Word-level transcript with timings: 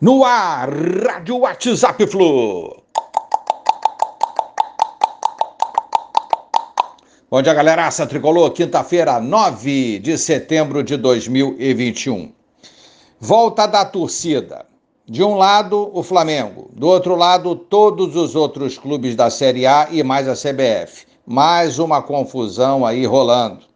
No 0.00 0.24
ar, 0.24 0.70
Rádio 0.70 1.38
WhatsApp 1.38 2.06
Flu. 2.06 2.84
Bom 7.28 7.42
dia, 7.42 7.52
galera. 7.52 7.84
Aça 7.84 8.06
Tricolor, 8.06 8.52
quinta-feira, 8.52 9.18
9 9.18 9.98
de 9.98 10.16
setembro 10.16 10.84
de 10.84 10.96
2021. 10.96 12.30
Volta 13.18 13.66
da 13.66 13.84
torcida. 13.84 14.66
De 15.04 15.24
um 15.24 15.34
lado, 15.34 15.90
o 15.92 16.04
Flamengo. 16.04 16.70
Do 16.74 16.86
outro 16.86 17.16
lado, 17.16 17.56
todos 17.56 18.14
os 18.14 18.36
outros 18.36 18.78
clubes 18.78 19.16
da 19.16 19.28
Série 19.30 19.66
A 19.66 19.88
e 19.90 20.04
mais 20.04 20.28
a 20.28 20.34
CBF. 20.34 21.06
Mais 21.26 21.80
uma 21.80 22.00
confusão 22.00 22.86
aí 22.86 23.04
rolando 23.04 23.66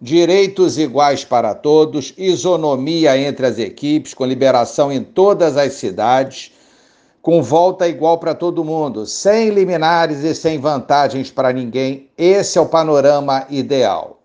direitos 0.00 0.78
iguais 0.78 1.24
para 1.24 1.54
todos, 1.54 2.14
isonomia 2.16 3.18
entre 3.18 3.46
as 3.46 3.58
equipes, 3.58 4.14
com 4.14 4.24
liberação 4.24 4.90
em 4.90 5.04
todas 5.04 5.56
as 5.56 5.74
cidades, 5.74 6.52
com 7.20 7.42
volta 7.42 7.86
igual 7.86 8.16
para 8.18 8.34
todo 8.34 8.64
mundo, 8.64 9.04
sem 9.04 9.50
liminares 9.50 10.24
e 10.24 10.34
sem 10.34 10.58
vantagens 10.58 11.30
para 11.30 11.52
ninguém. 11.52 12.08
Esse 12.16 12.56
é 12.56 12.60
o 12.60 12.66
panorama 12.66 13.46
ideal. 13.50 14.20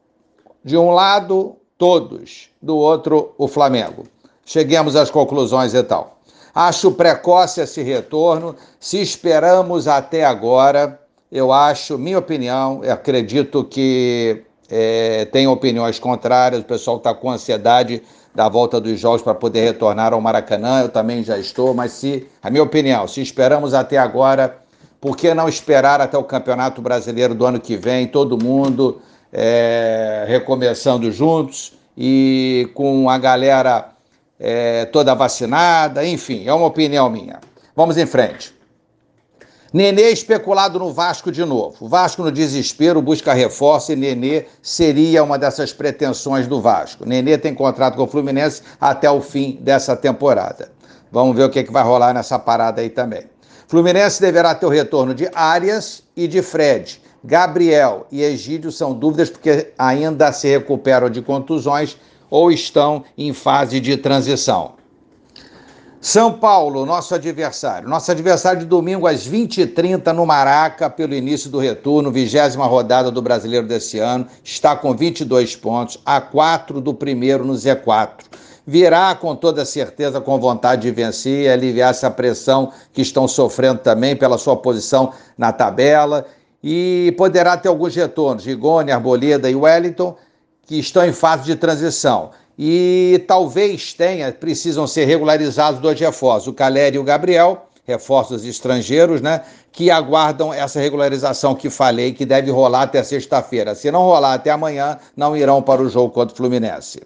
De 0.64 0.78
um 0.78 0.92
lado, 0.92 1.58
todos, 1.78 2.50
do 2.62 2.78
outro, 2.78 3.34
o 3.38 3.48
Flamengo. 3.48 4.06
Cheguemos 4.46 4.96
às 4.96 5.12
conclusões 5.12 5.74
e 5.74 5.84
tal. 5.84 6.20
Acho 6.54 6.92
precoce 6.92 7.60
esse 7.60 7.82
retorno. 7.82 8.56
Se 8.80 9.02
esperamos 9.02 9.90
até 9.90 10.24
agora, 10.24 10.98
eu 11.30 11.52
acho, 11.52 11.98
minha 11.98 12.18
opinião, 12.18 12.82
acredito 12.90 13.66
que 13.66 14.45
é, 14.70 15.26
tem 15.26 15.48
opiniões 15.48 16.00
contrárias, 16.00 16.62
o 16.62 16.66
pessoal 16.66 16.98
está 16.98 17.14
com 17.14 17.30
ansiedade 17.30 18.02
da 18.34 18.50
volta 18.50 18.82
dos 18.82 19.00
jogos 19.00 19.22
para 19.22 19.34
poder 19.34 19.62
retornar 19.62 20.14
ao 20.14 20.20
Maracanã, 20.20 20.82
eu 20.82 20.90
também 20.90 21.24
já 21.24 21.38
estou, 21.38 21.74
mas 21.74 21.94
se, 21.94 22.28
a 22.42 22.50
minha 22.50 22.64
opinião, 22.64 23.08
se 23.08 23.22
esperamos 23.22 23.74
até 23.74 23.98
agora, 23.98 24.58
por 25.00 25.16
que 25.16 25.34
não 25.34 25.48
esperar 25.48 26.02
até 26.02 26.18
o 26.18 26.24
Campeonato 26.24 26.82
Brasileiro 26.82 27.36
do 27.36 27.46
ano 27.46 27.60
que 27.60 27.78
vem, 27.78 28.08
todo 28.08 28.44
mundo 28.44 29.02
é, 29.32 30.26
recomeçando 30.28 31.12
juntos 31.12 31.74
e 31.98 32.70
com 32.74 33.10
a 33.10 33.18
galera 33.18 33.90
é, 34.40 34.86
toda 34.86 35.14
vacinada, 35.14 36.06
enfim, 36.06 36.48
é 36.48 36.54
uma 36.54 36.66
opinião 36.66 37.10
minha. 37.10 37.40
Vamos 37.76 37.98
em 37.98 38.06
frente. 38.06 38.55
Nenê 39.76 40.10
especulado 40.10 40.80
no 40.80 40.94
Vasco 40.94 41.30
de 41.30 41.44
novo. 41.44 41.76
O 41.82 41.90
Vasco, 41.90 42.24
no 42.24 42.32
desespero, 42.32 43.02
busca 43.02 43.34
reforço 43.34 43.92
e 43.92 43.96
Nenê 43.98 44.46
seria 44.62 45.22
uma 45.22 45.38
dessas 45.38 45.74
pretensões 45.74 46.48
do 46.48 46.62
Vasco. 46.62 47.06
Nenê 47.06 47.38
tem 47.38 47.54
contrato 47.54 47.98
com 47.98 48.04
o 48.04 48.08
Fluminense 48.08 48.62
até 48.80 49.12
o 49.12 49.20
fim 49.20 49.60
dessa 49.60 49.94
temporada. 49.94 50.72
Vamos 51.12 51.36
ver 51.36 51.44
o 51.44 51.50
que, 51.50 51.60
é 51.60 51.64
que 51.64 51.74
vai 51.74 51.84
rolar 51.84 52.14
nessa 52.14 52.40
parada 52.40 52.80
aí 52.80 52.90
também. 52.90 53.24
Fluminense 53.68 54.22
deverá 54.22 54.56
ter 54.56 54.66
o 54.66 54.70
retorno 54.70 55.14
de 55.14 55.30
Arias 55.36 56.04
e 56.16 56.26
de 56.26 56.42
Fred. 56.42 57.02
Gabriel 57.22 58.08
e 58.10 58.24
Egídio 58.24 58.72
são 58.72 58.94
dúvidas 58.94 59.30
porque 59.30 59.74
ainda 59.78 60.32
se 60.32 60.48
recuperam 60.48 61.10
de 61.10 61.22
contusões 61.22 61.98
ou 62.30 62.50
estão 62.50 63.04
em 63.18 63.34
fase 63.34 63.82
de 63.82 63.98
transição. 63.98 64.75
São 66.06 66.32
Paulo, 66.32 66.86
nosso 66.86 67.16
adversário. 67.16 67.90
Nosso 67.90 68.12
adversário 68.12 68.60
de 68.60 68.68
domingo 68.68 69.08
às 69.08 69.28
20h30 69.28 70.14
no 70.14 70.24
Maraca, 70.24 70.88
pelo 70.88 71.16
início 71.16 71.50
do 71.50 71.58
retorno, 71.58 72.12
vigésima 72.12 72.68
rodada 72.68 73.10
do 73.10 73.24
brasileiro 73.24 73.66
desse 73.66 73.98
ano. 73.98 74.28
Está 74.44 74.76
com 74.76 74.94
22 74.94 75.56
pontos, 75.56 76.00
a 76.06 76.22
4 76.22 76.80
do 76.80 76.94
primeiro 76.94 77.44
no 77.44 77.54
Z4. 77.54 78.26
Virá 78.68 79.16
com 79.16 79.36
toda 79.36 79.66
certeza 79.66 80.22
com 80.22 80.40
vontade 80.40 80.84
de 80.84 80.92
vencer 80.92 81.46
e 81.46 81.50
aliviar 81.50 81.90
essa 81.90 82.12
pressão 82.12 82.72
que 82.94 83.02
estão 83.02 83.28
sofrendo 83.28 83.80
também 83.80 84.16
pela 84.16 84.38
sua 84.38 84.56
posição 84.56 85.12
na 85.36 85.52
tabela. 85.52 86.24
E 86.64 87.16
poderá 87.18 87.58
ter 87.58 87.70
alguns 87.70 87.96
retornos, 87.96 88.46
Rigoni, 88.46 88.92
Arboleda 88.92 89.50
e 89.50 89.56
Wellington, 89.56 90.16
que 90.66 90.80
estão 90.80 91.06
em 91.06 91.14
fase 91.14 91.44
de 91.44 91.56
transição 91.56 92.32
e 92.58 93.24
talvez 93.28 93.94
tenha, 93.94 94.32
precisam 94.32 94.88
ser 94.88 95.06
regularizados 95.06 95.80
dois 95.80 96.00
reforços, 96.00 96.48
o 96.48 96.54
Caleri 96.54 96.96
e 96.96 97.00
o 97.00 97.04
Gabriel, 97.04 97.68
reforços 97.86 98.46
estrangeiros, 98.46 99.22
né, 99.22 99.42
que 99.72 99.92
aguardam 99.92 100.54
essa 100.54 100.80
regularização 100.80 101.54
que 101.54 101.70
falei, 101.70 102.14
que 102.14 102.26
deve 102.26 102.50
rolar 102.50 102.84
até 102.84 103.04
sexta-feira. 103.04 103.76
Se 103.76 103.92
não 103.92 104.04
rolar 104.04 104.34
até 104.34 104.50
amanhã, 104.50 104.98
não 105.16 105.36
irão 105.36 105.62
para 105.62 105.82
o 105.82 105.90
jogo 105.90 106.14
contra 106.14 106.34
o 106.34 106.38
Fluminense. 106.38 107.02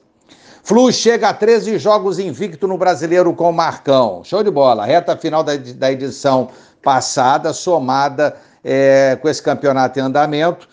Flu 0.63 0.91
chega 0.91 1.29
a 1.29 1.33
13 1.33 1.79
jogos 1.79 2.19
invicto 2.19 2.67
no 2.67 2.77
Brasileiro 2.77 3.33
com 3.33 3.51
Marcão. 3.51 4.21
Show 4.23 4.43
de 4.43 4.51
bola. 4.51 4.85
Reta 4.85 5.17
final 5.17 5.43
da, 5.43 5.55
da 5.55 5.91
edição 5.91 6.49
passada, 6.83 7.51
somada 7.53 8.37
é, 8.63 9.17
com 9.19 9.27
esse 9.27 9.41
campeonato 9.41 9.97
em 9.97 10.03
andamento 10.03 10.69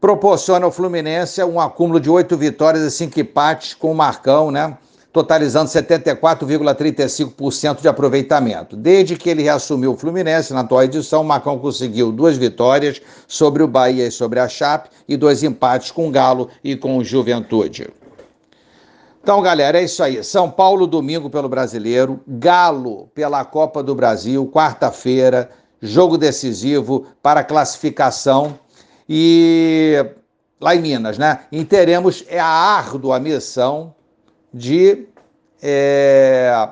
proporciona 0.00 0.64
ao 0.64 0.72
Fluminense 0.72 1.44
um 1.44 1.60
acúmulo 1.60 2.00
de 2.00 2.08
oito 2.08 2.34
vitórias 2.36 2.84
e 2.84 2.90
cinco 2.90 3.20
empates 3.20 3.74
com 3.74 3.92
o 3.92 3.94
Marcão, 3.94 4.50
né? 4.50 4.78
totalizando 5.12 5.68
74,35% 5.68 7.80
de 7.80 7.88
aproveitamento. 7.88 8.76
Desde 8.76 9.16
que 9.16 9.28
ele 9.28 9.42
reassumiu 9.42 9.90
o 9.92 9.96
Fluminense 9.96 10.54
na 10.54 10.60
atual 10.60 10.84
edição, 10.84 11.22
o 11.22 11.24
Marcão 11.24 11.58
conseguiu 11.58 12.12
duas 12.12 12.36
vitórias 12.36 13.02
sobre 13.26 13.60
o 13.62 13.68
Bahia 13.68 14.06
e 14.06 14.12
sobre 14.12 14.38
a 14.38 14.48
Chape 14.48 14.88
e 15.08 15.16
dois 15.16 15.42
empates 15.42 15.90
com 15.90 16.06
o 16.08 16.12
Galo 16.12 16.48
e 16.62 16.76
com 16.76 16.96
o 16.96 17.04
Juventude. 17.04 17.88
Então, 19.20 19.42
galera, 19.42 19.80
é 19.80 19.84
isso 19.84 20.00
aí. 20.02 20.24
São 20.24 20.48
Paulo, 20.48 20.86
domingo 20.86 21.28
pelo 21.28 21.48
Brasileiro, 21.48 22.20
Galo 22.26 23.08
pela 23.12 23.44
Copa 23.44 23.82
do 23.82 23.96
Brasil, 23.96 24.46
quarta-feira, 24.46 25.50
jogo 25.82 26.16
decisivo 26.16 27.06
para 27.20 27.44
classificação 27.44 28.58
e 29.12 30.06
lá 30.60 30.76
em 30.76 30.80
Minas, 30.80 31.18
né? 31.18 31.40
E 31.50 31.64
teremos 31.64 32.24
é 32.28 32.38
a 32.38 32.46
árdua 32.46 33.18
missão 33.18 33.92
de 34.54 35.08
é, 35.60 36.68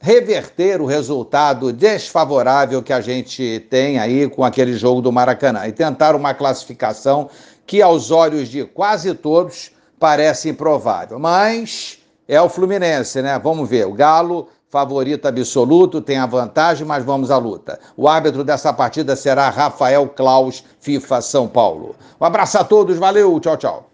reverter 0.00 0.80
o 0.80 0.86
resultado 0.86 1.70
desfavorável 1.70 2.82
que 2.82 2.90
a 2.90 3.02
gente 3.02 3.66
tem 3.68 3.98
aí 3.98 4.30
com 4.30 4.42
aquele 4.42 4.78
jogo 4.78 5.02
do 5.02 5.12
Maracanã 5.12 5.68
e 5.68 5.72
tentar 5.72 6.16
uma 6.16 6.32
classificação 6.32 7.28
que, 7.66 7.82
aos 7.82 8.10
olhos 8.10 8.48
de 8.48 8.64
quase 8.64 9.12
todos, 9.12 9.70
parece 10.00 10.48
improvável. 10.48 11.18
Mas 11.18 11.98
é 12.26 12.40
o 12.40 12.48
Fluminense, 12.48 13.20
né? 13.20 13.38
Vamos 13.38 13.68
ver. 13.68 13.86
O 13.86 13.92
Galo 13.92 14.48
favorito 14.70 15.26
absoluto, 15.26 16.00
tem 16.00 16.18
a 16.18 16.26
vantagem, 16.26 16.86
mas 16.86 17.04
vamos 17.04 17.30
à 17.30 17.38
luta. 17.38 17.78
O 17.96 18.08
árbitro 18.08 18.44
dessa 18.44 18.72
partida 18.72 19.16
será 19.16 19.48
Rafael 19.48 20.08
Klaus, 20.08 20.64
FIFA 20.80 21.20
São 21.20 21.48
Paulo. 21.48 21.94
Um 22.20 22.24
abraço 22.24 22.58
a 22.58 22.64
todos, 22.64 22.98
valeu, 22.98 23.38
tchau, 23.40 23.56
tchau. 23.56 23.90